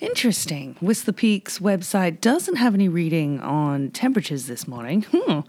Interesting. 0.00 0.76
Whistler 0.80 1.12
Peak's 1.12 1.58
website 1.58 2.20
doesn't 2.20 2.54
have 2.54 2.72
any 2.72 2.88
reading 2.88 3.40
on 3.40 3.90
temperatures 3.90 4.46
this 4.46 4.68
morning, 4.68 5.04
hmm. 5.10 5.40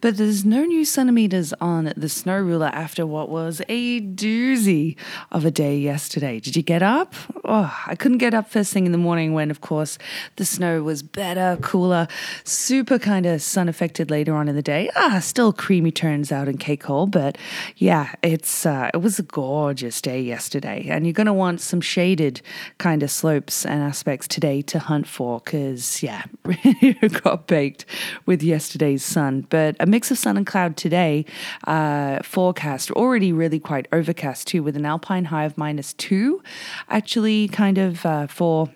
but 0.00 0.16
there's 0.16 0.44
no 0.44 0.64
new 0.64 0.84
centimeters 0.84 1.52
on 1.60 1.92
the 1.96 2.08
snow 2.08 2.36
ruler 2.36 2.66
after 2.72 3.06
what 3.06 3.28
was 3.28 3.62
a 3.68 4.00
doozy 4.00 4.96
of 5.30 5.44
a 5.44 5.52
day 5.52 5.78
yesterday. 5.78 6.40
Did 6.40 6.56
you 6.56 6.64
get 6.64 6.82
up? 6.82 7.14
Oh, 7.44 7.72
I 7.86 7.94
couldn't 7.94 8.18
get 8.18 8.34
up 8.34 8.50
first 8.50 8.72
thing 8.72 8.86
in 8.86 8.92
the 8.92 8.98
morning 8.98 9.34
when, 9.34 9.52
of 9.52 9.60
course, 9.60 9.98
the 10.34 10.44
snow 10.44 10.82
was 10.82 11.04
better, 11.04 11.56
cooler, 11.62 12.08
super 12.42 12.98
kind 12.98 13.24
of 13.24 13.40
sun 13.40 13.68
affected 13.68 14.10
later 14.10 14.34
on 14.34 14.48
in 14.48 14.56
the 14.56 14.62
day. 14.62 14.90
Ah, 14.96 15.20
still 15.20 15.52
creamy 15.52 15.92
turns 15.92 16.32
out 16.32 16.48
in 16.48 16.58
Cake 16.58 16.82
Hole, 16.82 17.06
but 17.06 17.38
yeah, 17.76 18.12
it's 18.20 18.66
uh, 18.66 18.90
it 18.92 18.96
was 18.96 19.20
a 19.20 19.22
gorgeous 19.22 20.00
day 20.00 20.20
yesterday, 20.20 20.88
and 20.88 21.06
you're 21.06 21.12
going 21.12 21.26
to 21.28 21.32
want 21.32 21.60
some 21.60 21.80
shaded 21.80 22.42
kind 22.78 23.04
of 23.04 23.10
slopes 23.12 23.64
and 23.64 23.91
aspects 23.92 24.26
today 24.26 24.62
to 24.62 24.78
hunt 24.78 25.06
for 25.06 25.38
because, 25.40 26.02
yeah, 26.02 26.22
got 27.22 27.46
baked 27.46 27.84
with 28.24 28.42
yesterday's 28.42 29.04
sun. 29.04 29.46
But 29.50 29.76
a 29.80 29.84
mix 29.84 30.10
of 30.10 30.16
sun 30.16 30.38
and 30.38 30.46
cloud 30.46 30.78
today, 30.78 31.26
uh, 31.66 32.22
forecast 32.22 32.90
already 32.92 33.34
really 33.34 33.60
quite 33.60 33.86
overcast 33.92 34.48
too, 34.48 34.62
with 34.62 34.76
an 34.76 34.86
alpine 34.86 35.26
high 35.26 35.44
of 35.44 35.58
minus 35.58 35.92
two, 35.92 36.42
actually, 36.88 37.48
kind 37.48 37.76
of 37.76 38.06
uh, 38.06 38.26
for. 38.28 38.70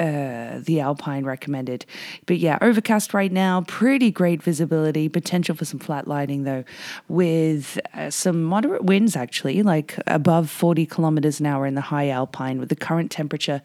Uh, 0.00 0.58
the 0.64 0.80
Alpine 0.80 1.24
recommended. 1.24 1.86
But 2.26 2.38
yeah, 2.38 2.58
overcast 2.60 3.14
right 3.14 3.30
now, 3.30 3.62
pretty 3.62 4.10
great 4.10 4.42
visibility, 4.42 5.08
potential 5.08 5.54
for 5.54 5.64
some 5.64 5.78
flat 5.78 6.08
lighting 6.08 6.44
though, 6.44 6.64
with 7.08 7.78
uh, 7.94 8.10
some 8.10 8.42
moderate 8.42 8.84
winds 8.84 9.16
actually, 9.16 9.62
like 9.62 9.98
above 10.06 10.50
40 10.50 10.86
kilometers 10.86 11.40
an 11.40 11.46
hour 11.46 11.66
in 11.66 11.74
the 11.74 11.80
high 11.80 12.08
Alpine, 12.08 12.58
with 12.58 12.68
the 12.68 12.76
current 12.76 13.10
temperature, 13.10 13.62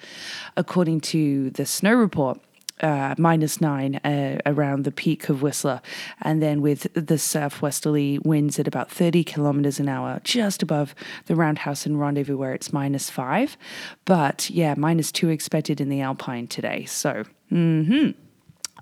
according 0.56 1.02
to 1.02 1.50
the 1.52 1.66
snow 1.66 1.94
report, 1.94 2.40
uh, 2.82 3.16
minus 3.18 3.60
nine 3.62 3.96
uh, 3.98 4.40
around 4.46 4.84
the 4.84 4.92
peak 4.92 5.30
of 5.30 5.42
Whistler, 5.42 5.82
and 6.22 6.42
then 6.42 6.62
with 6.62 6.88
the 6.94 7.18
southwesterly 7.18 8.20
winds 8.20 8.60
at 8.60 8.68
about 8.68 8.92
30 8.92 9.24
kilometers 9.24 9.80
an 9.80 9.90
hour, 9.90 10.20
just 10.24 10.62
above 10.62 10.94
the 11.26 11.36
Roundhouse 11.36 11.86
and 11.86 12.00
Rendezvous, 12.00 12.38
where 12.38 12.54
it's 12.54 12.74
minus 12.74 13.10
five. 13.10 13.58
But 14.06 14.50
yeah, 14.50 14.76
minus 14.78 15.12
two 15.12 15.30
expected 15.30 15.82
in 15.82 15.90
the 15.90 16.02
Alpine 16.02 16.48
today. 16.48 16.86
So, 16.86 17.24
hmm. 17.50 18.12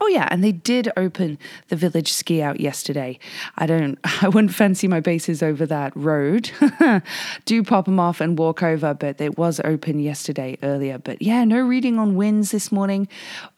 Oh 0.01 0.07
yeah, 0.07 0.27
and 0.31 0.43
they 0.43 0.51
did 0.51 0.91
open 0.97 1.37
the 1.69 1.75
village 1.75 2.11
ski 2.11 2.41
out 2.41 2.59
yesterday. 2.59 3.17
I 3.57 3.65
don't, 3.65 3.97
I 4.21 4.27
wouldn't 4.27 4.53
fancy 4.53 4.87
my 4.87 4.99
bases 4.99 5.41
over 5.41 5.65
that 5.65 5.95
road. 5.95 6.51
Do 7.45 7.63
pop 7.63 7.85
them 7.85 7.99
off 7.99 8.21
and 8.21 8.37
walk 8.37 8.63
over, 8.63 8.93
but 8.93 9.21
it 9.21 9.37
was 9.37 9.61
open 9.63 9.99
yesterday 9.99 10.57
earlier. 10.63 10.97
But 10.97 11.21
yeah, 11.21 11.43
no 11.45 11.61
reading 11.61 11.97
on 11.99 12.15
winds 12.15 12.51
this 12.51 12.71
morning 12.71 13.07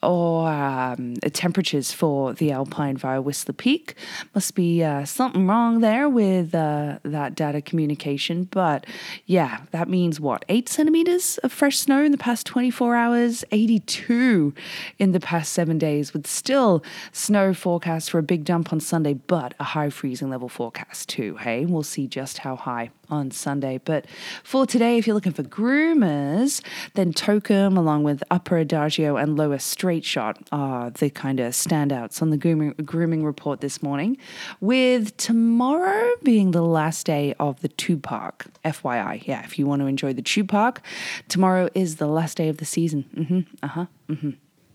or 0.03 0.47
um, 0.47 1.15
temperatures 1.33 1.91
for 1.91 2.33
the 2.33 2.51
Alpine 2.51 2.97
via 2.97 3.21
Whistler 3.21 3.53
Peak. 3.53 3.95
Must 4.35 4.53
be 4.55 4.83
uh, 4.83 5.05
something 5.05 5.47
wrong 5.47 5.79
there 5.79 6.09
with 6.09 6.53
uh, 6.53 6.99
that 7.03 7.35
data 7.35 7.61
communication. 7.61 8.45
But 8.45 8.85
yeah, 9.25 9.61
that 9.71 9.89
means 9.89 10.19
what? 10.19 10.45
Eight 10.49 10.69
centimeters 10.69 11.37
of 11.39 11.51
fresh 11.51 11.79
snow 11.79 12.03
in 12.03 12.11
the 12.11 12.17
past 12.17 12.45
24 12.45 12.95
hours, 12.95 13.43
82 13.51 14.53
in 14.99 15.11
the 15.11 15.19
past 15.19 15.53
seven 15.53 15.77
days 15.77 16.13
with 16.13 16.26
still 16.27 16.83
snow 17.11 17.53
forecast 17.53 18.11
for 18.11 18.19
a 18.19 18.23
big 18.23 18.43
dump 18.43 18.71
on 18.71 18.79
Sunday, 18.79 19.13
but 19.13 19.53
a 19.59 19.63
high 19.63 19.89
freezing 19.89 20.29
level 20.29 20.49
forecast 20.49 21.09
too. 21.09 21.35
Hey, 21.37 21.65
we'll 21.65 21.83
see 21.83 22.07
just 22.07 22.39
how 22.39 22.55
high 22.55 22.91
on 23.09 23.31
Sunday. 23.31 23.79
But 23.83 24.05
for 24.43 24.65
today, 24.65 24.97
if 24.97 25.07
you're 25.07 25.13
looking 25.13 25.33
for 25.33 25.43
groomers, 25.43 26.61
then 26.93 27.13
Tokum, 27.13 27.77
along 27.77 28.03
with 28.03 28.23
Upper 28.29 28.57
Adagio 28.57 29.15
and 29.15 29.37
Lower 29.37 29.59
Straight 29.59 30.05
Shot, 30.05 30.37
are 30.51 30.89
the 30.89 31.09
kind 31.09 31.39
of 31.39 31.53
standouts 31.53 32.21
on 32.21 32.29
the 32.29 32.37
grooming, 32.37 32.73
grooming 32.83 33.23
report 33.23 33.61
this 33.61 33.81
morning. 33.81 34.17
With 34.59 35.15
tomorrow 35.17 36.11
being 36.23 36.51
the 36.51 36.61
last 36.61 37.05
day 37.05 37.33
of 37.39 37.61
the 37.61 37.69
Tube 37.69 38.03
Park, 38.03 38.47
FYI. 38.65 39.25
Yeah, 39.25 39.43
if 39.43 39.57
you 39.57 39.65
want 39.65 39.81
to 39.81 39.87
enjoy 39.87 40.13
the 40.13 40.21
Tube 40.21 40.49
Park, 40.49 40.81
tomorrow 41.27 41.69
is 41.73 41.97
the 41.97 42.07
last 42.07 42.37
day 42.37 42.49
of 42.49 42.57
the 42.57 42.65
season. 42.65 43.05
Mm-hmm. 43.15 43.39
Uh 43.63 43.67
huh. 43.67 43.85
Mm-hmm. 44.09 44.29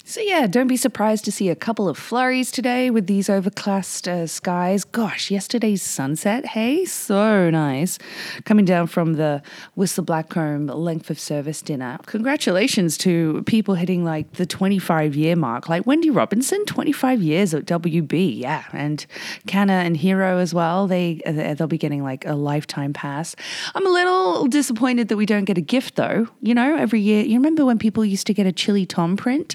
So, 0.05 0.21
yeah, 0.21 0.49
don't 0.49 0.67
be 0.67 0.77
surprised 0.77 1.25
to 1.27 1.33
see 1.33 1.49
a 1.49 1.55
couple 1.55 1.89
of 1.89 1.97
flurries 1.97 2.51
today 2.51 2.91
with 2.91 3.07
these 3.07 3.31
overcast 3.31 4.09
uh, 4.09 4.27
skies. 4.27 4.83
Gosh, 4.85 5.31
yesterday's 5.31 5.81
sunset, 5.81 6.45
hey, 6.45 6.85
so 6.85 7.51
nice. 7.51 8.01
Coming 8.45 8.65
down 8.65 8.89
from 8.89 9.15
the 9.15 9.43
Whistler 9.77 10.05
Blackcomb 10.05 10.75
length 10.75 11.09
of 11.09 11.21
service 11.21 11.63
dinner. 11.63 11.99
Congratulations 12.07 12.99
to 12.99 13.45
people 13.47 13.77
hitting 13.77 14.05
like 14.05 14.33
the 14.33 14.45
25 14.45 15.15
year 15.15 15.37
mark, 15.37 15.69
like 15.69 15.87
Wendy 15.87 16.11
Robinson, 16.11 16.65
25 16.67 17.23
years 17.23 17.55
at 17.55 17.65
WB, 17.67 18.39
yeah. 18.41 18.65
And 18.73 19.07
Canna 19.47 19.75
and 19.75 19.97
Hero 19.97 20.39
as 20.39 20.53
well, 20.53 20.89
they, 20.89 21.21
they'll 21.25 21.69
be 21.69 21.79
getting 21.79 22.03
like 22.03 22.27
a 22.27 22.35
lifetime 22.35 22.93
pass. 22.93 23.37
I'm 23.77 23.87
a 23.87 23.91
little 23.91 24.49
disappointed 24.49 25.09
that 25.09 25.17
we 25.17 25.27
don't 25.27 25.45
get 25.45 25.59
a 25.59 25.63
gift 25.63 25.95
though, 25.95 26.27
you 26.41 26.55
know, 26.55 26.77
every 26.77 27.01
year. 27.01 27.25
You 27.25 27.37
remember 27.37 27.65
when 27.65 27.79
people 27.79 28.05
used 28.05 28.27
to 28.27 28.35
get 28.35 28.47
a 28.49 28.53
Chili 28.53 28.85
Thom 28.85 29.17
print? 29.17 29.55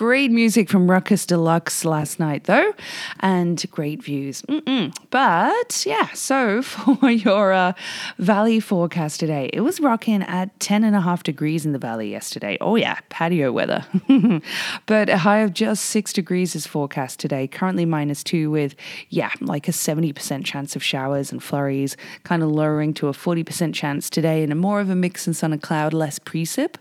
Great 0.00 0.30
music 0.30 0.70
from 0.70 0.90
Ruckus 0.90 1.26
Deluxe 1.26 1.84
last 1.84 2.18
night, 2.18 2.44
though, 2.44 2.72
and 3.18 3.62
great 3.70 4.02
views. 4.02 4.40
Mm-mm. 4.48 4.96
But 5.10 5.84
yeah, 5.84 6.08
so 6.14 6.62
for 6.62 7.10
your 7.10 7.52
uh, 7.52 7.74
valley 8.16 8.60
forecast 8.60 9.20
today, 9.20 9.50
it 9.52 9.60
was 9.60 9.78
rocking 9.78 10.22
at 10.22 10.58
10 10.58 10.84
and 10.84 10.96
a 10.96 11.02
half 11.02 11.22
degrees 11.22 11.66
in 11.66 11.72
the 11.72 11.78
valley 11.78 12.10
yesterday. 12.10 12.56
Oh, 12.62 12.76
yeah, 12.76 12.98
patio 13.10 13.52
weather. 13.52 13.84
but 14.86 15.10
a 15.10 15.18
high 15.18 15.40
of 15.40 15.52
just 15.52 15.84
six 15.84 16.14
degrees 16.14 16.56
is 16.56 16.66
forecast 16.66 17.20
today, 17.20 17.46
currently 17.46 17.84
minus 17.84 18.24
two, 18.24 18.50
with, 18.50 18.74
yeah, 19.10 19.32
like 19.42 19.68
a 19.68 19.72
70% 19.72 20.46
chance 20.46 20.74
of 20.74 20.82
showers 20.82 21.30
and 21.30 21.42
flurries, 21.42 21.98
kind 22.22 22.42
of 22.42 22.48
lowering 22.50 22.94
to 22.94 23.08
a 23.08 23.12
40% 23.12 23.74
chance 23.74 24.08
today, 24.08 24.42
and 24.42 24.50
a 24.50 24.54
more 24.54 24.80
of 24.80 24.88
a 24.88 24.96
mix 24.96 25.26
in 25.26 25.34
sun 25.34 25.52
and 25.52 25.60
cloud, 25.60 25.92
less 25.92 26.18
precip. 26.18 26.76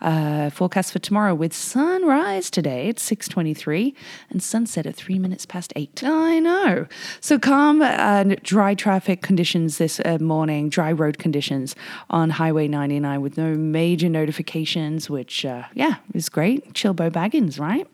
Uh, 0.00 0.48
forecast 0.48 0.92
for 0.94 0.98
tomorrow 0.98 1.34
with 1.34 1.52
sunrise 1.52 2.53
today 2.54 2.88
at 2.88 2.96
6.23 2.96 3.94
and 4.30 4.42
sunset 4.42 4.86
at 4.86 4.94
3 4.94 5.18
minutes 5.18 5.44
past 5.44 5.72
8. 5.76 6.04
I 6.04 6.38
know. 6.38 6.86
So 7.20 7.38
calm 7.38 7.82
and 7.82 8.40
dry 8.42 8.74
traffic 8.74 9.20
conditions 9.20 9.78
this 9.78 10.00
uh, 10.04 10.18
morning, 10.20 10.68
dry 10.70 10.92
road 10.92 11.18
conditions 11.18 11.74
on 12.08 12.30
Highway 12.30 12.68
99 12.68 13.20
with 13.20 13.36
no 13.36 13.54
major 13.54 14.08
notifications, 14.08 15.10
which, 15.10 15.44
uh, 15.44 15.64
yeah, 15.74 15.96
is 16.14 16.28
great. 16.28 16.72
Chilbo 16.72 17.10
Baggins, 17.10 17.58
right? 17.58 17.86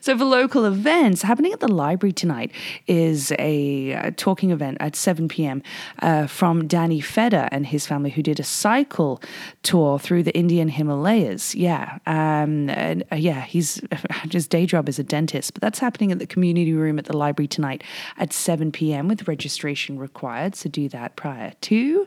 So 0.00 0.18
for 0.18 0.24
local 0.24 0.64
events 0.64 1.22
happening 1.22 1.52
at 1.52 1.60
the 1.60 1.68
library 1.68 2.12
tonight 2.12 2.52
is 2.86 3.32
a, 3.38 3.92
a 3.92 4.12
talking 4.12 4.50
event 4.50 4.76
at 4.80 4.94
7 4.96 5.28
p.m. 5.28 5.62
Uh, 6.00 6.26
from 6.26 6.66
Danny 6.66 7.00
Feder 7.00 7.48
and 7.50 7.66
his 7.66 7.86
family 7.86 8.10
who 8.10 8.22
did 8.22 8.38
a 8.38 8.44
cycle 8.44 9.22
tour 9.62 9.98
through 9.98 10.22
the 10.22 10.36
Indian 10.36 10.68
Himalayas. 10.68 11.54
Yeah, 11.54 11.98
um, 12.06 12.68
and, 12.70 13.04
uh, 13.10 13.16
yeah, 13.16 13.42
he's 13.42 13.80
his 14.30 14.46
day 14.46 14.66
job 14.66 14.88
is 14.88 14.98
a 14.98 15.04
dentist, 15.04 15.54
but 15.54 15.62
that's 15.62 15.78
happening 15.78 16.12
at 16.12 16.18
the 16.18 16.26
community 16.26 16.72
room 16.72 16.98
at 16.98 17.06
the 17.06 17.16
library 17.16 17.48
tonight 17.48 17.82
at 18.18 18.32
7 18.32 18.72
p.m. 18.72 19.08
with 19.08 19.28
registration 19.28 19.98
required. 19.98 20.54
So 20.54 20.68
do 20.68 20.88
that 20.90 21.16
prior 21.16 21.52
to. 21.62 22.06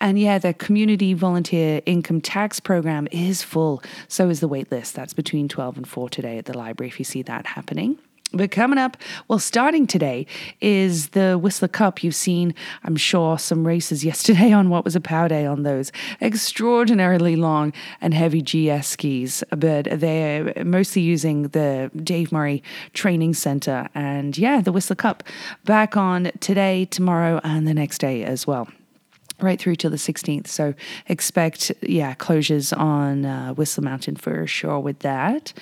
And 0.00 0.18
yeah, 0.18 0.38
the 0.38 0.54
community 0.54 1.14
volunteer 1.14 1.82
income 1.86 2.20
tax 2.20 2.60
program 2.60 3.08
is 3.10 3.42
full. 3.42 3.82
So 4.08 4.28
is 4.28 4.40
the 4.40 4.48
wait 4.48 4.70
list. 4.70 4.94
That's 4.94 5.12
between 5.14 5.48
12 5.48 5.76
and 5.76 5.88
4 5.88 6.08
today 6.08 6.38
at 6.38 6.46
the 6.46 6.56
library 6.62 6.88
if 6.88 6.98
you 6.98 7.04
see 7.04 7.22
that 7.22 7.46
happening. 7.46 7.98
But 8.34 8.50
coming 8.50 8.78
up, 8.78 8.96
well, 9.28 9.38
starting 9.38 9.86
today 9.86 10.26
is 10.62 11.08
the 11.10 11.38
Whistler 11.38 11.68
Cup. 11.68 12.02
You've 12.02 12.14
seen, 12.14 12.54
I'm 12.82 12.96
sure, 12.96 13.38
some 13.38 13.66
races 13.66 14.04
yesterday 14.10 14.52
on 14.52 14.70
what 14.70 14.84
was 14.84 14.96
a 14.96 15.00
power 15.00 15.28
day 15.28 15.44
on 15.44 15.64
those 15.64 15.92
extraordinarily 16.20 17.36
long 17.36 17.74
and 18.00 18.14
heavy 18.14 18.40
GS 18.40 18.88
skis. 18.88 19.44
But 19.50 19.88
they're 19.90 20.64
mostly 20.64 21.02
using 21.02 21.48
the 21.48 21.90
Dave 22.02 22.32
Murray 22.32 22.62
Training 22.94 23.34
Center. 23.34 23.88
And 23.94 24.38
yeah, 24.38 24.62
the 24.62 24.72
Whistler 24.72 24.96
Cup 24.96 25.22
back 25.64 25.96
on 25.96 26.30
today, 26.40 26.86
tomorrow, 26.86 27.38
and 27.44 27.68
the 27.68 27.74
next 27.74 27.98
day 27.98 28.24
as 28.24 28.46
well. 28.46 28.68
Right 29.40 29.58
through 29.58 29.76
to 29.76 29.90
the 29.90 29.96
16th. 29.96 30.46
So 30.46 30.74
expect, 31.08 31.72
yeah, 31.82 32.14
closures 32.14 32.76
on 32.76 33.24
uh, 33.24 33.54
Whistler 33.54 33.82
Mountain 33.82 34.16
for 34.16 34.46
sure 34.46 34.78
with 34.78 35.00
that. 35.00 35.52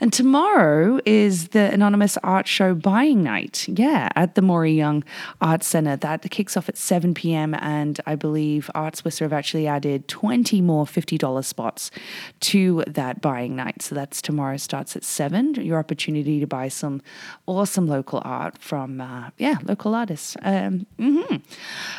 And 0.00 0.12
tomorrow 0.12 1.00
is 1.04 1.48
the 1.48 1.70
Anonymous 1.72 2.16
Art 2.18 2.46
Show 2.46 2.74
buying 2.74 3.22
night. 3.22 3.66
Yeah, 3.68 4.08
at 4.16 4.36
the 4.36 4.42
Maury 4.42 4.72
Young 4.72 5.04
Arts 5.40 5.66
Centre. 5.66 5.96
That 5.96 6.30
kicks 6.30 6.56
off 6.56 6.68
at 6.68 6.78
7 6.78 7.14
p.m. 7.14 7.54
And 7.54 8.00
I 8.06 8.14
believe 8.14 8.70
Arts 8.74 9.04
Whistler 9.04 9.26
have 9.26 9.32
actually 9.32 9.66
added 9.66 10.08
20 10.08 10.60
more 10.62 10.84
$50 10.86 11.44
spots 11.44 11.90
to 12.40 12.84
that 12.86 13.20
buying 13.20 13.56
night. 13.56 13.82
So 13.82 13.94
that's 13.94 14.22
tomorrow 14.22 14.56
starts 14.56 14.96
at 14.96 15.04
7. 15.04 15.54
Your 15.56 15.78
opportunity 15.78 16.40
to 16.40 16.46
buy 16.46 16.68
some 16.68 17.02
awesome 17.46 17.86
local 17.86 18.22
art 18.24 18.58
from, 18.58 19.00
uh, 19.00 19.30
yeah, 19.36 19.56
local 19.64 19.94
artists. 19.94 20.36
Um, 20.42 20.86
mm-hmm. 20.98 21.36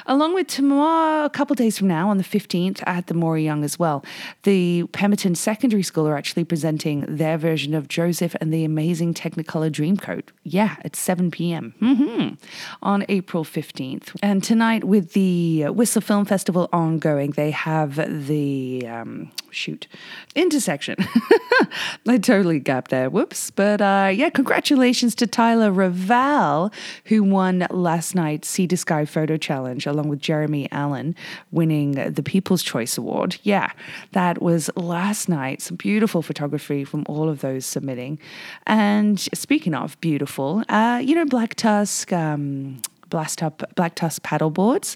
Along 0.06 0.34
with 0.34 0.48
tomorrow, 0.48 1.17
a 1.26 1.30
couple 1.30 1.56
days 1.56 1.78
from 1.78 1.88
now, 1.88 2.10
on 2.10 2.18
the 2.18 2.24
15th, 2.24 2.82
at 2.86 3.08
the 3.08 3.14
Maury 3.14 3.44
Young 3.44 3.64
as 3.64 3.78
well, 3.78 4.04
the 4.44 4.86
Pemberton 4.92 5.36
Secondary 5.36 5.84
School 5.84 6.08
are 6.08 6.18
actually 6.18 6.44
presenting 6.44 7.02
their 7.08 7.38
version 7.38 7.74
of 7.74 7.88
Joseph 7.88 8.36
and 8.40 8.54
the 8.54 8.64
Amazing 8.64 9.14
Technicolor 9.14 9.72
Dreamcoat. 9.72 10.30
Yeah, 10.44 10.76
at 10.84 10.96
7 10.96 11.32
p.m. 11.32 11.74
Mm-hmm. 11.82 12.36
on 12.82 13.06
April 13.10 13.44
15th. 13.44 14.16
And 14.22 14.44
tonight, 14.44 14.84
with 14.84 15.14
the 15.14 15.66
Whistler 15.66 16.02
Film 16.02 16.26
Festival 16.26 16.70
ongoing, 16.72 17.32
they 17.32 17.52
have 17.52 17.96
the, 18.28 18.88
um, 18.88 19.32
shoot, 19.50 19.88
intersection. 20.36 20.96
I 22.08 22.18
totally 22.18 22.60
gapped 22.60 22.92
there. 22.92 23.10
Whoops. 23.10 23.52
But 23.52 23.82
uh, 23.82 24.12
yeah, 24.14 24.30
congratulations 24.30 25.16
to 25.16 25.28
Tyler 25.28 25.72
Raval, 25.72 26.74
who 27.06 27.24
won 27.24 27.68
last 27.70 28.16
night's 28.16 28.48
Sea 28.48 28.68
to 28.68 28.78
Sky 28.78 29.06
Photo 29.06 29.38
Challenge 29.38 29.86
along 29.86 30.10
with 30.10 30.20
Jeremy 30.20 30.68
Allen 30.72 31.07
winning 31.52 31.92
the 31.92 32.24
People's 32.24 32.64
Choice 32.64 32.98
Award. 32.98 33.38
Yeah, 33.44 33.72
that 34.12 34.42
was 34.42 34.70
last 34.76 35.30
night. 35.30 35.62
Some 35.62 35.78
beautiful 35.78 36.22
photography 36.22 36.84
from 36.84 37.04
all 37.08 37.30
of 37.30 37.42
those 37.42 37.66
submitting. 37.66 38.20
And 38.66 39.20
speaking 39.20 39.74
of 39.74 40.00
beautiful, 40.02 40.64
uh, 40.70 41.02
you 41.04 41.16
know, 41.16 41.26
Black 41.26 41.56
Tusk. 41.56 42.12
Um, 42.14 42.82
Blast 43.10 43.44
Up 43.44 43.64
Black 43.76 43.96
Tusk 43.96 44.22
paddleboards. 44.24 44.96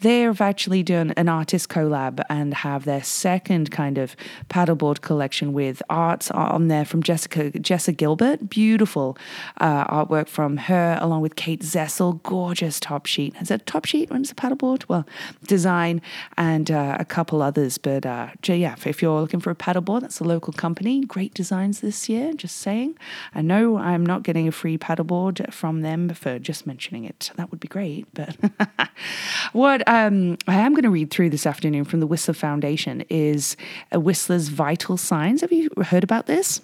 They've 0.00 0.40
actually 0.40 0.82
done 0.82 1.12
an 1.16 1.28
artist 1.28 1.68
collab 1.68 2.22
and 2.28 2.54
have 2.54 2.84
their 2.84 3.02
second 3.02 3.70
kind 3.70 3.98
of 3.98 4.16
paddleboard 4.48 5.00
collection 5.00 5.52
with 5.52 5.82
art 5.88 6.30
on 6.32 6.68
there 6.68 6.84
from 6.84 7.02
Jessica 7.02 7.50
Jessa 7.52 7.96
Gilbert. 7.96 8.48
Beautiful 8.48 9.16
uh, 9.60 9.84
artwork 9.86 10.28
from 10.28 10.56
her, 10.56 10.98
along 11.00 11.22
with 11.22 11.36
Kate 11.36 11.60
Zessel. 11.60 12.22
Gorgeous 12.22 12.80
top 12.80 13.06
sheet. 13.06 13.34
Is 13.40 13.50
it 13.50 13.66
top 13.66 13.84
sheet? 13.84 14.10
When 14.10 14.22
it's 14.22 14.32
a 14.32 14.34
paddleboard? 14.34 14.84
Well, 14.88 15.06
design 15.46 16.02
and 16.36 16.70
uh, 16.70 16.96
a 16.98 17.04
couple 17.04 17.42
others. 17.42 17.78
But 17.78 18.06
uh, 18.06 18.28
yeah, 18.46 18.74
if 18.84 19.02
you're 19.02 19.20
looking 19.20 19.40
for 19.40 19.50
a 19.50 19.54
paddleboard, 19.54 20.00
that's 20.00 20.20
a 20.20 20.24
local 20.24 20.52
company. 20.52 21.00
Great 21.04 21.34
designs 21.34 21.80
this 21.80 22.08
year. 22.08 22.32
Just 22.32 22.56
saying. 22.56 22.96
I 23.34 23.42
know 23.42 23.76
I'm 23.76 24.04
not 24.04 24.22
getting 24.22 24.48
a 24.48 24.52
free 24.52 24.78
paddleboard 24.78 25.52
from 25.52 25.82
them 25.82 26.08
for 26.10 26.38
just 26.38 26.66
mentioning 26.66 27.04
it. 27.04 27.30
That 27.36 27.51
would 27.52 27.60
be 27.60 27.68
great. 27.68 28.06
But 28.14 28.36
what 29.52 29.88
um, 29.88 30.36
I 30.48 30.56
am 30.56 30.72
going 30.72 30.82
to 30.82 30.90
read 30.90 31.12
through 31.12 31.30
this 31.30 31.46
afternoon 31.46 31.84
from 31.84 32.00
the 32.00 32.06
Whistler 32.08 32.34
Foundation 32.34 33.04
is 33.08 33.56
Whistler's 33.92 34.48
Vital 34.48 34.96
Signs. 34.96 35.42
Have 35.42 35.52
you 35.52 35.70
heard 35.84 36.02
about 36.02 36.26
this? 36.26 36.60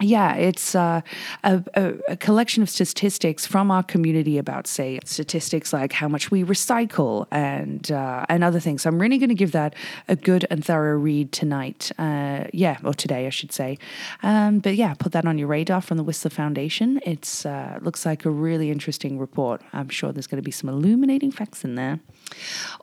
Yeah, 0.00 0.34
it's 0.34 0.74
uh, 0.74 1.00
a, 1.42 1.62
a, 2.06 2.16
collection 2.18 2.62
of 2.62 2.68
statistics 2.68 3.46
from 3.46 3.70
our 3.70 3.82
community 3.82 4.36
about, 4.36 4.66
say, 4.66 4.98
statistics 5.04 5.72
like 5.72 5.92
how 5.92 6.06
much 6.06 6.30
we 6.30 6.44
recycle 6.44 7.26
and 7.30 7.90
uh, 7.90 8.26
and 8.28 8.44
other 8.44 8.60
things. 8.60 8.82
So 8.82 8.90
I'm 8.90 9.00
really 9.00 9.16
going 9.16 9.30
to 9.30 9.34
give 9.34 9.52
that 9.52 9.74
a 10.06 10.14
good 10.14 10.46
and 10.50 10.62
thorough 10.62 10.98
read 10.98 11.32
tonight. 11.32 11.92
Uh, 11.98 12.44
yeah, 12.52 12.76
or 12.84 12.92
today, 12.92 13.26
I 13.26 13.30
should 13.30 13.52
say. 13.52 13.78
Um, 14.22 14.58
but 14.58 14.76
yeah, 14.76 14.92
put 14.92 15.12
that 15.12 15.24
on 15.24 15.38
your 15.38 15.48
radar 15.48 15.80
from 15.80 15.96
the 15.96 16.02
Whistler 16.02 16.30
Foundation. 16.30 17.00
It 17.06 17.46
uh, 17.46 17.78
looks 17.80 18.04
like 18.04 18.26
a 18.26 18.30
really 18.30 18.70
interesting 18.70 19.18
report. 19.18 19.62
I'm 19.72 19.88
sure 19.88 20.12
there's 20.12 20.26
going 20.26 20.42
to 20.42 20.46
be 20.46 20.50
some 20.50 20.68
illuminating 20.68 21.30
facts 21.30 21.64
in 21.64 21.74
there. 21.74 22.00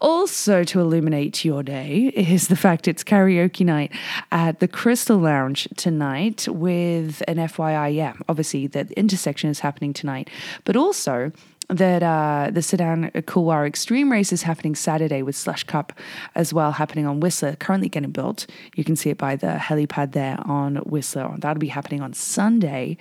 Also, 0.02 0.64
to 0.64 0.80
illuminate 0.80 1.46
your 1.46 1.62
day 1.62 2.12
is 2.16 2.48
the 2.48 2.56
fact 2.56 2.88
it's 2.88 3.04
karaoke 3.04 3.66
night 3.66 3.92
at 4.32 4.60
the 4.60 4.68
Crystal 4.68 5.18
Lounge 5.18 5.68
tonight 5.76 6.48
with 6.48 7.03
an 7.28 7.38
FYI. 7.38 7.96
Yeah, 7.96 8.14
obviously, 8.28 8.68
the 8.68 8.88
intersection 8.98 9.50
is 9.50 9.60
happening 9.60 9.94
tonight, 9.94 10.30
but 10.64 10.76
also 10.76 11.32
that 11.70 12.04
uh, 12.04 12.50
the 12.52 12.62
Saudan 12.62 13.26
Couloir 13.26 13.66
Extreme 13.66 14.12
race 14.12 14.34
is 14.34 14.44
happening 14.44 14.76
Saturday 14.76 15.22
with 15.22 15.36
Slush 15.36 15.64
Cup 15.64 15.94
as 16.36 16.54
well 16.54 16.74
happening 16.74 17.06
on 17.06 17.20
Whistler, 17.20 17.56
currently 17.56 17.90
getting 17.90 18.12
built. 18.12 18.46
You 18.76 18.84
can 18.84 18.96
see 18.96 19.10
it 19.10 19.18
by 19.18 19.36
the 19.36 19.58
helipad 19.60 20.12
there 20.12 20.38
on 20.46 20.78
Whistler. 20.78 21.36
That'll 21.38 21.60
be 21.60 21.68
happening 21.68 22.02
on 22.02 22.14
Sunday. 22.14 22.98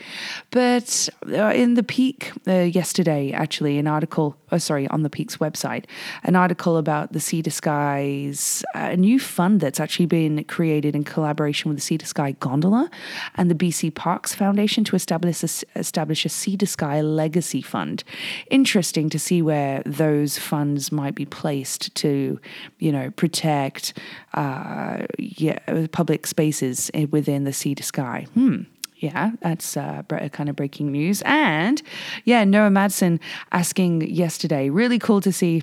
But 0.51 1.09
uh, 1.29 1.53
in 1.55 1.75
the 1.75 1.83
Pique 1.83 2.33
uh, 2.47 2.53
yesterday, 2.53 3.33
actually, 3.33 3.79
an 3.79 3.87
article, 3.87 4.37
oh, 4.53 4.59
sorry, 4.59 4.87
on 4.89 5.03
the 5.03 5.11
Pique's 5.11 5.39
website, 5.39 5.85
an 6.23 6.37
article 6.37 6.77
about 6.77 7.13
the 7.13 7.21
Sea 7.21 7.43
to 7.43 7.51
Skies, 7.51 8.65
a 8.75 8.97
new 8.97 9.19
fund 9.19 9.61
that's 9.61 9.81
actually 9.81 10.07
been 10.07 10.45
created 10.45 10.95
in 10.95 11.05
collaboration 11.05 11.69
with 11.69 11.79
the 11.79 11.83
Sea 11.83 11.99
to 11.99 12.07
Sky 12.07 12.33
Gondola 12.33 12.91
and 13.35 13.51
the 13.51 13.55
BC 13.55 13.95
Parks 13.95 14.35
Foundation 14.35 14.85
to 14.85 14.97
establish 14.97 15.43
a, 15.43 15.79
establish 15.79 16.25
a 16.25 16.29
Sea 16.29 16.57
to 16.57 16.67
Sky 16.67 17.01
Legacy 17.01 17.63
Fund 17.63 18.05
interesting 18.53 19.09
to 19.11 19.19
see 19.19 19.43
where 19.43 19.83
those 19.85 20.39
funds 20.39 20.93
might 20.93 21.17
be 21.17 21.25
placed 21.25 21.93
to, 21.97 22.39
you 22.79 22.93
know, 22.93 23.11
protect 23.11 23.99
uh, 24.35 25.07
yeah, 25.19 25.59
public 25.91 26.27
spaces 26.27 26.91
within 27.11 27.45
the 27.45 27.53
sea 27.53 27.75
to 27.75 27.83
sky. 27.83 28.27
Hmm 28.35 28.63
yeah, 29.03 29.33
that's 29.41 29.77
uh, 29.77 30.03
kind 30.31 30.49
of 30.49 30.55
breaking 30.55 30.93
news. 30.93 31.23
And 31.27 31.83
yeah, 32.25 32.45
Noah 32.45 32.71
Madsen 32.71 33.19
asking 33.51 34.03
yesterday, 34.03 34.71
really 34.71 35.01
cool 35.01 35.21
to 35.23 35.33
see 35.33 35.63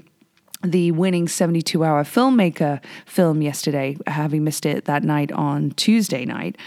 the 0.61 0.91
winning 0.91 1.27
72 1.27 1.83
hour 1.83 2.03
filmmaker 2.03 2.83
film 3.05 3.41
yesterday, 3.41 3.97
having 4.07 4.43
missed 4.43 4.65
it 4.65 4.85
that 4.85 5.03
night 5.03 5.31
on 5.31 5.71
Tuesday 5.71 6.25
night. 6.25 6.57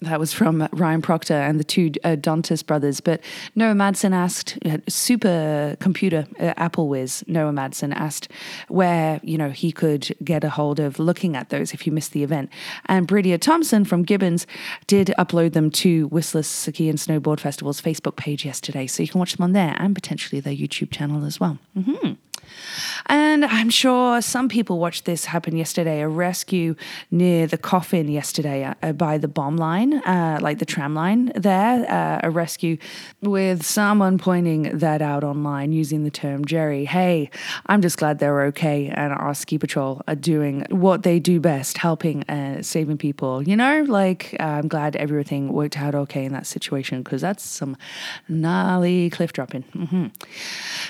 That 0.00 0.20
was 0.20 0.32
from 0.32 0.68
Ryan 0.72 1.00
Proctor 1.00 1.34
and 1.34 1.58
the 1.58 1.64
two 1.64 1.92
uh, 2.02 2.16
Dantas 2.16 2.66
brothers. 2.66 3.00
But 3.00 3.22
Noah 3.54 3.74
Madsen 3.74 4.12
asked, 4.12 4.58
uh, 4.66 4.78
super 4.88 5.76
computer 5.80 6.26
uh, 6.38 6.52
Apple 6.56 6.88
whiz, 6.88 7.24
Noah 7.26 7.52
Madsen 7.52 7.94
asked 7.94 8.28
where, 8.68 9.20
you 9.22 9.38
know, 9.38 9.50
he 9.50 9.72
could 9.72 10.14
get 10.22 10.44
a 10.44 10.50
hold 10.50 10.80
of 10.80 10.98
looking 10.98 11.36
at 11.36 11.48
those 11.48 11.72
if 11.72 11.86
you 11.86 11.92
missed 11.92 12.12
the 12.12 12.22
event. 12.22 12.50
And 12.86 13.08
Bridia 13.08 13.40
Thompson 13.40 13.84
from 13.84 14.02
Gibbons 14.02 14.46
did 14.86 15.14
upload 15.18 15.52
them 15.52 15.70
to 15.70 16.08
Whistler 16.08 16.42
Ski 16.42 16.88
and 16.88 16.98
Snowboard 16.98 17.40
Festival's 17.40 17.80
Facebook 17.80 18.16
page 18.16 18.44
yesterday. 18.44 18.86
So 18.86 19.02
you 19.02 19.08
can 19.08 19.20
watch 19.20 19.36
them 19.36 19.44
on 19.44 19.52
there 19.52 19.74
and 19.78 19.94
potentially 19.94 20.40
their 20.40 20.54
YouTube 20.54 20.90
channel 20.90 21.24
as 21.24 21.40
well. 21.40 21.58
Mm-hmm. 21.78 22.14
And 23.06 23.44
I'm 23.44 23.70
sure 23.70 24.20
some 24.22 24.48
people 24.48 24.78
watched 24.78 25.04
this 25.04 25.26
happen 25.26 25.56
yesterday 25.56 26.00
a 26.00 26.08
rescue 26.08 26.74
near 27.10 27.46
the 27.46 27.58
coffin 27.58 28.08
yesterday 28.08 28.72
uh, 28.82 28.92
by 28.92 29.18
the 29.18 29.28
bomb 29.28 29.56
line, 29.56 29.94
uh, 29.94 30.38
like 30.40 30.58
the 30.58 30.64
tram 30.64 30.94
line 30.94 31.32
there, 31.34 31.90
uh, 31.90 32.20
a 32.22 32.30
rescue 32.30 32.76
with 33.20 33.64
someone 33.64 34.18
pointing 34.18 34.78
that 34.78 35.02
out 35.02 35.24
online 35.24 35.72
using 35.72 36.04
the 36.04 36.10
term 36.10 36.44
Jerry. 36.44 36.84
Hey, 36.84 37.30
I'm 37.66 37.82
just 37.82 37.98
glad 37.98 38.18
they're 38.18 38.42
okay. 38.46 38.88
And 38.88 39.12
our 39.12 39.34
ski 39.34 39.58
patrol 39.58 40.02
are 40.08 40.14
doing 40.14 40.66
what 40.70 41.02
they 41.02 41.18
do 41.18 41.40
best, 41.40 41.78
helping 41.78 42.22
uh, 42.24 42.62
saving 42.62 42.98
people. 42.98 43.42
You 43.42 43.56
know, 43.56 43.84
like 43.88 44.34
I'm 44.40 44.68
glad 44.68 44.96
everything 44.96 45.52
worked 45.52 45.78
out 45.78 45.94
okay 45.94 46.24
in 46.24 46.32
that 46.32 46.46
situation 46.46 47.02
because 47.02 47.20
that's 47.20 47.44
some 47.44 47.76
gnarly 48.28 49.10
cliff 49.10 49.32
dropping. 49.32 49.64
Mm-hmm. 49.74 50.06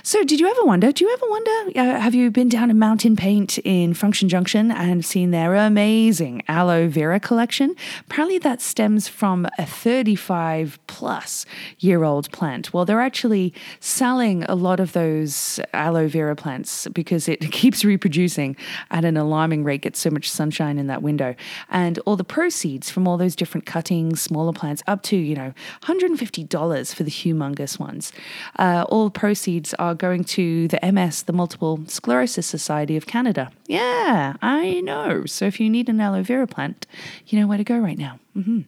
So, 0.02 0.24
did 0.24 0.40
you 0.40 0.48
ever 0.48 0.64
wonder? 0.64 0.92
Do 0.92 1.04
you 1.04 1.12
ever 1.12 1.26
wonder? 1.28 1.43
Uh, 1.46 1.98
have 1.98 2.14
you 2.14 2.30
been 2.30 2.48
down 2.48 2.68
to 2.68 2.74
Mountain 2.74 3.16
Paint 3.16 3.58
in 3.58 3.92
Function 3.94 4.28
Junction 4.28 4.70
and 4.70 5.04
seen 5.04 5.30
their 5.30 5.54
amazing 5.54 6.42
aloe 6.48 6.88
vera 6.88 7.20
collection? 7.20 7.74
Apparently, 8.06 8.38
that 8.38 8.62
stems 8.62 9.08
from 9.08 9.46
a 9.58 9.66
35 9.66 10.78
plus 10.86 11.44
year 11.80 12.04
old 12.04 12.30
plant. 12.32 12.72
Well, 12.72 12.84
they're 12.84 13.00
actually 13.00 13.52
selling 13.80 14.44
a 14.44 14.54
lot 14.54 14.80
of 14.80 14.92
those 14.92 15.60
aloe 15.72 16.08
vera 16.08 16.34
plants 16.34 16.88
because 16.88 17.28
it 17.28 17.40
keeps 17.52 17.84
reproducing 17.84 18.56
at 18.90 19.04
an 19.04 19.16
alarming 19.16 19.64
rate, 19.64 19.82
gets 19.82 20.00
so 20.00 20.10
much 20.10 20.30
sunshine 20.30 20.78
in 20.78 20.86
that 20.86 21.02
window. 21.02 21.34
And 21.70 21.98
all 22.00 22.16
the 22.16 22.24
proceeds 22.24 22.90
from 22.90 23.06
all 23.06 23.16
those 23.16 23.36
different 23.36 23.66
cuttings, 23.66 24.22
smaller 24.22 24.52
plants, 24.52 24.82
up 24.86 25.02
to, 25.04 25.16
you 25.16 25.34
know, 25.34 25.52
$150 25.82 26.94
for 26.94 27.02
the 27.02 27.10
humongous 27.10 27.78
ones, 27.78 28.12
uh, 28.58 28.86
all 28.88 29.10
proceeds 29.10 29.74
are 29.74 29.94
going 29.94 30.24
to 30.24 30.68
the 30.68 30.78
MS, 30.92 31.24
the 31.24 31.33
Multiple 31.34 31.80
Sclerosis 31.86 32.46
Society 32.46 32.96
of 32.96 33.06
Canada. 33.06 33.50
Yeah, 33.66 34.34
I 34.40 34.80
know. 34.80 35.26
So 35.26 35.44
if 35.44 35.60
you 35.60 35.68
need 35.68 35.88
an 35.88 36.00
aloe 36.00 36.22
vera 36.22 36.46
plant, 36.46 36.86
you 37.26 37.38
know 37.38 37.46
where 37.46 37.58
to 37.58 37.64
go 37.64 37.78
right 37.78 37.98
now. 37.98 38.18
Mm-hmm. 38.36 38.60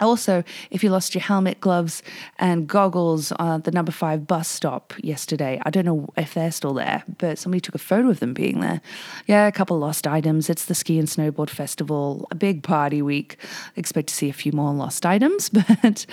Also, 0.00 0.44
if 0.70 0.84
you 0.84 0.90
lost 0.90 1.14
your 1.14 1.22
helmet, 1.22 1.60
gloves, 1.60 2.02
and 2.38 2.68
goggles 2.68 3.32
at 3.38 3.64
the 3.64 3.70
number 3.72 3.90
five 3.90 4.26
bus 4.26 4.48
stop 4.48 4.94
yesterday, 5.02 5.60
I 5.64 5.70
don't 5.70 5.84
know 5.84 6.08
if 6.16 6.34
they're 6.34 6.52
still 6.52 6.74
there, 6.74 7.02
but 7.18 7.38
somebody 7.38 7.60
took 7.60 7.74
a 7.74 7.78
photo 7.78 8.10
of 8.10 8.20
them 8.20 8.32
being 8.32 8.60
there. 8.60 8.80
Yeah, 9.26 9.46
a 9.46 9.52
couple 9.52 9.78
lost 9.78 10.06
items. 10.06 10.48
It's 10.48 10.66
the 10.66 10.74
ski 10.74 10.98
and 10.98 11.08
snowboard 11.08 11.50
festival, 11.50 12.28
a 12.30 12.36
big 12.36 12.62
party 12.62 13.02
week. 13.02 13.38
Expect 13.76 14.08
to 14.08 14.14
see 14.14 14.28
a 14.28 14.32
few 14.32 14.52
more 14.52 14.72
lost 14.72 15.04
items, 15.04 15.48
but 15.82 16.06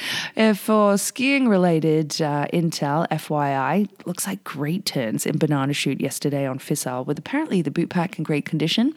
for 0.58 0.98
skiing 0.98 1.48
related 1.48 2.22
uh, 2.22 2.48
intel, 2.52 3.08
FYI, 3.10 3.88
looks 4.06 4.26
like 4.26 4.44
great 4.44 4.86
turns 4.86 5.26
in 5.26 5.38
Banana 5.38 5.74
Shoot 5.74 6.02
yesterday 6.02 6.48
on 6.48 6.58
Fissile, 6.58 7.06
with 7.06 7.20
apparently 7.20 7.62
the 7.62 7.72
boot 7.72 7.90
pack 7.90 8.18
in 8.18 8.24
great 8.24 8.46
condition, 8.46 8.96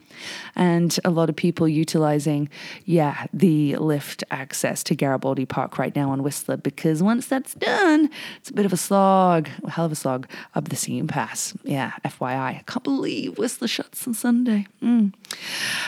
and 0.56 0.98
a 1.04 1.10
lot 1.10 1.28
of 1.28 1.36
people 1.36 1.68
utilizing, 1.68 2.48
yeah, 2.86 3.26
the 3.32 3.76
lift 3.76 4.24
access 4.30 4.77
to 4.84 4.94
Garibaldi 4.94 5.46
Park 5.46 5.78
right 5.78 5.94
now 5.94 6.10
on 6.10 6.22
Whistler 6.22 6.56
because 6.56 7.02
once 7.02 7.26
that's 7.26 7.54
done, 7.54 8.10
it's 8.36 8.50
a 8.50 8.52
bit 8.52 8.66
of 8.66 8.72
a 8.72 8.76
slog, 8.76 9.48
a 9.64 9.70
hell 9.70 9.86
of 9.86 9.92
a 9.92 9.94
slog 9.94 10.28
up 10.54 10.68
the 10.68 10.76
Seam 10.76 11.06
Pass. 11.06 11.54
Yeah, 11.64 11.92
FYI. 12.04 12.38
I 12.38 12.62
can't 12.66 12.84
believe 12.84 13.38
Whistler 13.38 13.68
shuts 13.68 14.06
on 14.06 14.14
Sunday. 14.14 14.66
Mm. 14.82 15.12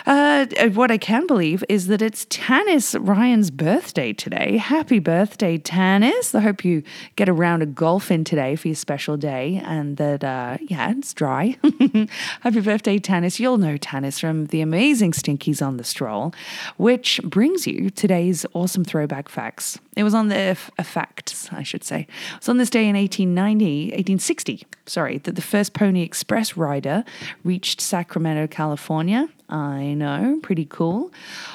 Uh, 0.06 0.47
what 0.70 0.90
I 0.90 0.99
can 0.99 1.26
believe 1.26 1.64
is 1.68 1.87
that 1.88 2.02
it's 2.02 2.26
Tanis 2.26 2.97
Ryan's 3.00 3.50
birthday 3.50 4.12
today. 4.12 4.56
Happy 4.56 4.99
birthday, 4.99 5.59
Tanis. 5.59 6.35
I 6.35 6.40
hope 6.40 6.64
you 6.64 6.82
get 7.16 7.28
a 7.28 7.32
round 7.32 7.62
of 7.62 7.75
golf 7.75 8.11
in 8.11 8.25
today 8.25 8.56
for 8.56 8.68
your 8.68 8.75
special 8.75 9.16
day 9.16 9.61
and 9.64 9.97
that, 9.97 10.25
uh, 10.25 10.59
yeah, 10.62 10.92
it's 10.97 11.14
dry. 11.14 11.56
Happy 12.40 12.61
birthday, 12.61 12.99
Tanis. 12.99 13.38
You'll 13.38 13.59
know 13.59 13.76
Tanis 13.76 14.20
from 14.20 14.47
the 14.47 14.61
amazing 14.61 15.12
Stinkies 15.12 15.64
on 15.64 15.76
the 15.76 15.85
Stroll, 15.85 16.35
which 16.76 17.20
brings 17.23 17.66
you 17.66 17.90
today's 17.90 18.47
awesome 18.54 18.79
some 18.80 18.84
throwback 18.84 19.28
facts. 19.28 19.78
It 19.96 20.04
was 20.04 20.14
on 20.14 20.28
the 20.28 20.56
facts, 20.82 21.50
I 21.52 21.62
should 21.62 21.84
say. 21.84 22.00
It 22.00 22.38
was 22.38 22.49
on 22.49 22.56
this 22.56 22.70
day 22.70 22.88
in 22.88 22.96
1890, 22.96 23.90
1860, 23.90 24.66
sorry, 24.87 25.18
that 25.18 25.34
the 25.34 25.42
first 25.42 25.75
Pony 25.75 26.02
Express 26.02 26.56
rider 26.56 27.04
reached 27.44 27.80
Sacramento, 27.80 28.46
California. 28.46 29.28
I 29.50 29.94
know, 29.94 30.38
pretty 30.42 30.64
cool. 30.64 31.12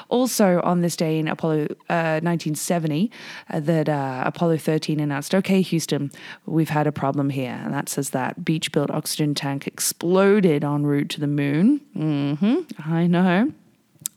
Also, 0.08 0.60
on 0.62 0.82
this 0.82 0.96
day 0.96 1.18
in 1.18 1.26
Apollo 1.26 1.64
uh, 1.88 2.20
1970, 2.22 3.10
uh, 3.50 3.60
that 3.60 3.88
uh, 3.88 4.22
Apollo 4.24 4.58
13 4.58 5.00
announced, 5.00 5.34
"Okay, 5.34 5.62
Houston, 5.62 6.12
we've 6.44 6.68
had 6.68 6.86
a 6.86 6.92
problem 6.92 7.30
here," 7.30 7.58
and 7.64 7.72
that 7.72 7.88
says 7.88 8.10
that 8.10 8.44
beach-built 8.44 8.90
oxygen 8.90 9.34
tank 9.34 9.66
exploded 9.66 10.62
en 10.62 10.84
route 10.84 11.08
to 11.08 11.20
the 11.20 11.26
moon. 11.26 11.80
Mm-hmm, 11.96 12.92
I 12.92 13.06
know. 13.06 13.52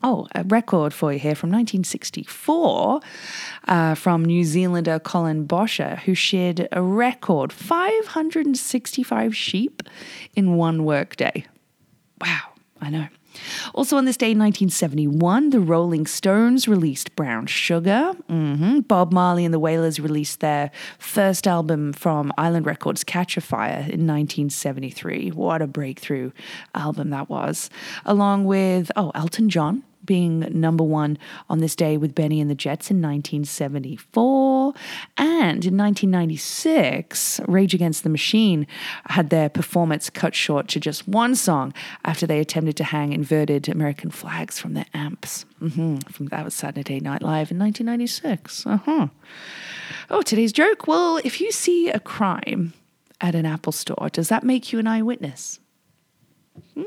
Oh, 0.01 0.27
a 0.34 0.46
record 0.46 0.94
for 0.94 1.12
you 1.12 1.20
here 1.20 1.36
from 1.36 1.50
1964 1.50 3.01
uh, 3.68 3.96
from 3.96 4.24
New 4.24 4.46
Zealander 4.46 4.98
Colin 4.98 5.46
Bosher, 5.46 5.98
who 6.06 6.15
shared 6.15 6.70
a 6.72 6.82
record 6.82 7.51
565 7.51 9.36
sheep 9.36 9.84
in 10.36 10.56
one 10.56 10.86
workday. 10.86 11.46
Wow, 12.22 12.53
I 12.79 12.89
know. 12.89 13.08
Also, 13.74 13.98
on 13.98 14.06
this 14.06 14.18
day 14.18 14.32
in 14.32 14.39
1971, 14.39 15.51
the 15.51 15.60
Rolling 15.60 16.06
Stones 16.08 16.68
released 16.68 17.15
Brown 17.15 17.46
Sugar. 17.46 18.13
Mm-hmm. 18.29 18.79
Bob 18.82 19.12
Marley 19.12 19.46
and 19.46 19.53
the 19.53 19.60
Wailers 19.60 20.00
released 20.00 20.39
their 20.39 20.72
first 20.98 21.48
album 21.48 21.94
from 21.94 22.34
Island 22.38 22.65
Records, 22.65 23.03
Catch 23.03 23.38
a 23.38 23.41
Fire, 23.41 23.79
in 23.79 24.08
1973. 24.08 25.29
What 25.29 25.62
a 25.62 25.68
breakthrough 25.68 26.32
album 26.74 27.12
that 27.12 27.29
was. 27.29 27.70
Along 28.06 28.46
with, 28.46 28.91
oh, 28.96 29.12
Elton 29.13 29.50
John 29.50 29.84
being 30.10 30.39
number 30.60 30.84
one 30.84 31.20
on 31.51 31.60
this 31.60 31.75
day 31.75 31.96
with 31.96 32.16
Bennie 32.16 32.42
and 32.42 32.50
the 32.50 32.56
Jets 32.56 32.89
in 32.89 32.98
1974. 32.98 34.74
And 35.20 35.63
in 35.63 35.78
1996, 35.78 37.42
Rage 37.48 37.75
Against 37.75 38.01
the 38.01 38.10
Machine 38.10 38.66
had 39.06 39.30
their 39.30 39.50
performance 39.50 40.10
cut 40.10 40.34
short 40.34 40.68
to 40.70 40.80
just 40.80 41.08
one 41.08 41.36
song 41.36 41.75
after 42.04 42.25
they 42.25 42.39
attempted 42.39 42.75
to 42.78 42.86
hang 42.86 43.13
inverted 43.13 43.70
American 43.70 44.10
flags 44.10 44.58
from 44.58 44.74
their 44.74 44.88
amps. 44.96 45.46
Mm-hmm. 45.62 45.98
From 46.12 46.25
that 46.30 46.44
was 46.44 46.56
Saturday 46.56 47.00
Night 47.00 47.22
Live 47.22 47.51
in 47.51 47.60
1996. 47.60 48.66
Uh-huh. 48.66 49.10
Oh, 50.10 50.24
today's 50.24 50.51
joke. 50.51 50.88
Well, 50.88 51.18
if 51.24 51.39
you 51.39 51.51
see 51.51 51.89
a 51.89 52.00
crime 52.00 52.74
at 53.22 53.36
an 53.36 53.46
Apple 53.46 53.74
store, 53.74 54.10
does 54.12 54.30
that 54.30 54.44
make 54.44 54.74
you 54.74 54.80
an 54.80 54.88
eyewitness? 54.88 55.60
Hmm? 56.74 56.86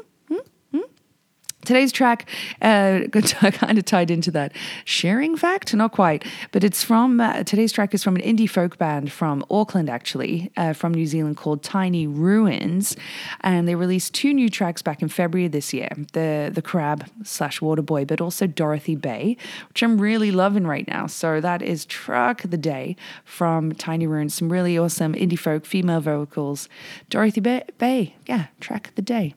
Today's 1.65 1.93
track 1.93 2.29
uh, 2.61 3.03
kind 3.13 3.79
of 3.79 3.85
tied 3.85 4.11
into 4.11 4.31
that 4.33 4.53
sharing 4.85 5.37
fact, 5.37 5.73
not 5.75 5.93
quite, 5.93 6.25
but 6.51 6.65
it's 6.65 6.83
from 6.83 7.21
uh, 7.21 7.45
today's 7.45 7.71
track 7.71 7.95
is 7.95 8.03
from 8.03 8.17
an 8.17 8.23
indie 8.23 8.51
folk 8.51 8.79
band 8.79 9.13
from 9.13 9.45
Auckland, 9.51 9.89
actually, 9.89 10.51
uh, 10.57 10.73
from 10.73 10.93
New 10.93 11.07
Zealand 11.07 11.37
called 11.37 11.63
Tiny 11.63 12.07
Ruins, 12.07 12.97
and 13.43 13.69
they 13.69 13.77
released 13.77 14.13
two 14.13 14.35
new 14.35 14.49
tracks 14.49 14.83
back 14.83 15.03
in 15.03 15.09
February 15.09 15.49
this 15.49 15.73
year: 15.73 15.89
the 16.13 16.51
the 16.53 16.63
Crab 16.63 17.09
slash 17.23 17.61
Waterboy, 17.61 18.07
but 18.07 18.21
also 18.21 18.47
Dorothy 18.47 18.97
Bay, 18.97 19.37
which 19.69 19.83
I'm 19.83 20.01
really 20.01 20.33
loving 20.33 20.67
right 20.67 20.89
now. 20.89 21.07
So 21.07 21.41
that 21.41 21.63
is 21.63 21.85
track 21.87 22.45
of 22.45 22.51
the 22.51 22.57
day 22.57 22.97
from 23.25 23.73
Tiny 23.73 24.07
Ruins, 24.07 24.35
some 24.35 24.51
really 24.51 24.77
awesome 24.77 25.15
indie 25.15 25.39
folk 25.39 25.65
female 25.65 26.01
vocals. 26.01 26.69
Dorothy 27.09 27.41
Bay, 27.41 27.63
Bay 27.79 28.17
yeah, 28.27 28.47
track 28.61 28.89
of 28.89 28.95
the 28.95 29.03
day. 29.03 29.35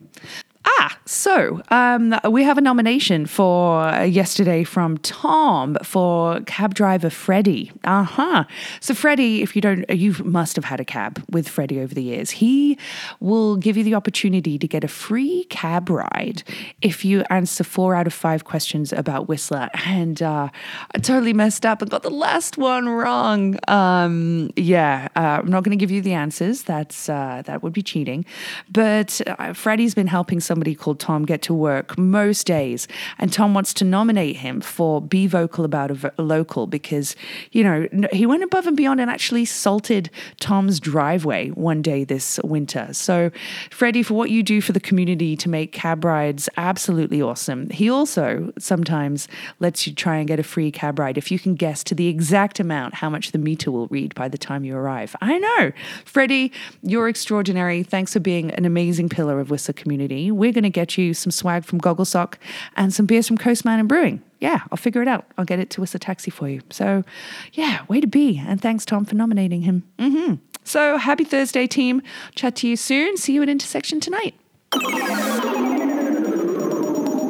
Ah, 0.88 0.96
so 1.04 1.60
um, 1.70 2.14
we 2.30 2.44
have 2.44 2.58
a 2.58 2.60
nomination 2.60 3.26
for 3.26 3.80
uh, 3.80 4.04
yesterday 4.04 4.62
from 4.62 4.98
Tom 4.98 5.76
for 5.82 6.40
cab 6.42 6.74
driver 6.74 7.10
Freddie. 7.10 7.72
Uh 7.82 8.04
huh. 8.04 8.44
So 8.78 8.94
Freddie, 8.94 9.42
if 9.42 9.56
you 9.56 9.62
don't, 9.62 9.88
you 9.90 10.14
must 10.22 10.54
have 10.54 10.64
had 10.64 10.78
a 10.78 10.84
cab 10.84 11.24
with 11.28 11.48
Freddie 11.48 11.80
over 11.80 11.92
the 11.92 12.04
years. 12.04 12.30
He 12.30 12.78
will 13.18 13.56
give 13.56 13.76
you 13.76 13.82
the 13.82 13.96
opportunity 13.96 14.58
to 14.58 14.68
get 14.68 14.84
a 14.84 14.88
free 14.88 15.44
cab 15.50 15.90
ride 15.90 16.44
if 16.82 17.04
you 17.04 17.24
answer 17.30 17.64
four 17.64 17.96
out 17.96 18.06
of 18.06 18.14
five 18.14 18.44
questions 18.44 18.92
about 18.92 19.26
Whistler. 19.26 19.68
And 19.86 20.22
uh, 20.22 20.50
I 20.94 20.98
totally 20.98 21.32
messed 21.32 21.66
up 21.66 21.82
and 21.82 21.90
got 21.90 22.04
the 22.04 22.10
last 22.10 22.58
one 22.58 22.88
wrong. 22.88 23.58
Um, 23.66 24.50
yeah, 24.54 25.08
uh, 25.16 25.40
I'm 25.40 25.50
not 25.50 25.64
going 25.64 25.76
to 25.76 25.82
give 25.82 25.90
you 25.90 26.00
the 26.00 26.12
answers. 26.12 26.62
That's 26.62 27.08
uh, 27.08 27.42
that 27.46 27.64
would 27.64 27.72
be 27.72 27.82
cheating. 27.82 28.24
But 28.70 29.20
uh, 29.26 29.52
Freddie's 29.52 29.96
been 29.96 30.06
helping 30.06 30.38
somebody 30.38 30.75
called 30.76 31.00
Tom 31.00 31.24
get 31.24 31.42
to 31.42 31.54
work 31.54 31.98
most 31.98 32.46
days. 32.46 32.88
And 33.18 33.32
Tom 33.32 33.54
wants 33.54 33.74
to 33.74 33.84
nominate 33.84 34.36
him 34.36 34.60
for 34.60 35.00
Be 35.00 35.26
Vocal 35.26 35.64
About 35.64 35.90
a, 35.90 36.12
Local 36.18 36.66
because, 36.66 37.14
you 37.52 37.62
know, 37.62 37.86
he 38.12 38.26
went 38.26 38.42
above 38.42 38.66
and 38.66 38.76
beyond 38.76 39.00
and 39.00 39.10
actually 39.10 39.44
salted 39.44 40.10
Tom's 40.40 40.80
driveway 40.80 41.50
one 41.50 41.82
day 41.82 42.04
this 42.04 42.40
winter. 42.42 42.88
So, 42.92 43.30
Freddie, 43.70 44.02
for 44.02 44.14
what 44.14 44.30
you 44.30 44.42
do 44.42 44.60
for 44.60 44.72
the 44.72 44.80
community 44.80 45.36
to 45.36 45.48
make 45.48 45.72
cab 45.72 46.04
rides 46.04 46.48
absolutely 46.56 47.20
awesome, 47.20 47.68
he 47.70 47.90
also 47.90 48.52
sometimes 48.58 49.28
lets 49.60 49.86
you 49.86 49.94
try 49.94 50.16
and 50.16 50.26
get 50.26 50.40
a 50.40 50.42
free 50.42 50.70
cab 50.70 50.98
ride 50.98 51.18
if 51.18 51.30
you 51.30 51.38
can 51.38 51.54
guess 51.54 51.84
to 51.84 51.94
the 51.94 52.08
exact 52.08 52.58
amount 52.60 52.94
how 52.94 53.10
much 53.10 53.32
the 53.32 53.38
meter 53.38 53.70
will 53.70 53.88
read 53.88 54.14
by 54.14 54.28
the 54.28 54.38
time 54.38 54.64
you 54.64 54.74
arrive. 54.74 55.14
I 55.20 55.38
know. 55.38 55.72
Freddie, 56.04 56.52
you're 56.82 57.08
extraordinary. 57.08 57.82
Thanks 57.82 58.14
for 58.14 58.20
being 58.20 58.50
an 58.52 58.64
amazing 58.64 59.08
pillar 59.08 59.38
of 59.38 59.50
Whistler 59.50 59.74
community. 59.74 60.30
We 60.30 60.46
we're 60.46 60.52
going 60.52 60.62
to 60.70 60.74
get 60.74 60.98
you 60.98 61.14
some 61.14 61.30
swag 61.30 61.64
from 61.64 61.80
Sock 62.04 62.38
and 62.76 62.92
some 62.92 63.06
beers 63.06 63.26
from 63.26 63.38
Coast 63.38 63.64
Mountain 63.64 63.86
Brewing. 63.86 64.22
Yeah, 64.40 64.60
I'll 64.70 64.76
figure 64.76 65.02
it 65.02 65.08
out. 65.08 65.24
I'll 65.38 65.44
get 65.44 65.58
it 65.58 65.70
to 65.70 65.80
Whistler 65.80 65.98
Taxi 65.98 66.30
for 66.30 66.48
you. 66.48 66.60
So, 66.70 67.04
yeah, 67.52 67.84
way 67.88 68.00
to 68.00 68.06
be. 68.06 68.42
And 68.46 68.60
thanks, 68.60 68.84
Tom, 68.84 69.04
for 69.04 69.14
nominating 69.14 69.62
him. 69.62 69.84
Mm-hmm. 69.98 70.34
So, 70.64 70.98
happy 70.98 71.24
Thursday, 71.24 71.66
team. 71.66 72.02
Chat 72.34 72.56
to 72.56 72.68
you 72.68 72.76
soon. 72.76 73.16
See 73.16 73.32
you 73.32 73.42
at 73.42 73.48
Intersection 73.48 74.00
tonight. 74.00 74.34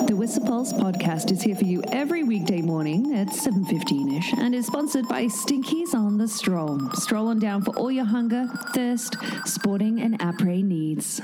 The 0.06 0.14
Whistler 0.16 0.46
Pulse 0.46 0.72
podcast 0.72 1.30
is 1.30 1.42
here 1.42 1.54
for 1.54 1.64
you 1.64 1.82
every 1.92 2.24
weekday 2.24 2.62
morning 2.62 3.14
at 3.14 3.28
7.15ish 3.28 4.38
and 4.38 4.54
is 4.54 4.66
sponsored 4.66 5.06
by 5.06 5.26
Stinkies 5.26 5.94
on 5.94 6.18
the 6.18 6.26
Stroll. 6.26 6.90
Stroll 6.94 7.28
on 7.28 7.38
down 7.38 7.62
for 7.62 7.76
all 7.76 7.92
your 7.92 8.06
hunger, 8.06 8.48
thirst, 8.74 9.16
sporting 9.44 10.00
and 10.00 10.18
après 10.18 10.64
needs. 10.64 11.20